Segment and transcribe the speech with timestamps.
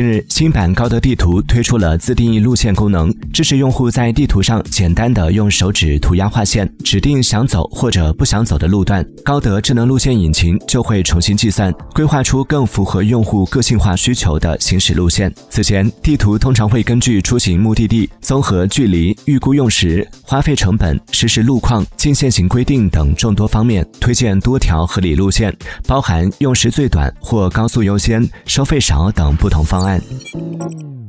[0.00, 9.06] 近日，新版高德地图推出了自定义路线功能，支持用户在地图上简单的用手指涂鸦画线，指定想走或者不想走的路段。
[9.22, 15.30] 高德智能路线引擎就会重新计算，规划出更符合用户个性化需求的行驶路线。
[15.50, 25.54] 此前，地图通常会根据出行目的地、综合距离、预估用时、花费成本、实时路况、近限行规定等众多方面，推荐多条合理路线，
[25.86, 29.89] 包含用时最短或高速优先、收费少等不同方案。
[29.98, 30.99] 감.